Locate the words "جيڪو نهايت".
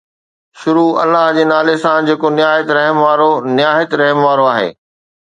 2.07-2.71